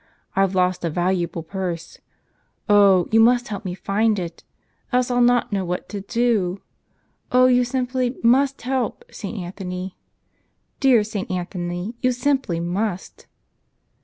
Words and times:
I've 0.35 0.55
lost 0.55 0.83
a 0.83 0.89
valuable 0.89 1.43
purse. 1.43 1.99
Oh, 2.67 3.07
you 3.11 3.19
must 3.19 3.49
help 3.49 3.63
me 3.63 3.75
find 3.75 4.17
it. 4.17 4.43
Else 4.91 5.11
I'll 5.11 5.21
not 5.21 5.53
know 5.53 5.63
what 5.63 5.87
to 5.89 6.01
do. 6.01 6.59
Oh, 7.31 7.45
you 7.45 7.63
simply 7.63 8.15
must 8.23 8.63
help, 8.63 9.05
St. 9.11 9.37
Anthony; 9.37 9.95
dear 10.79 11.03
St. 11.03 11.29
Anthony, 11.29 11.93
you 12.01 12.13
simply 12.13 12.59
must!" 12.59 13.27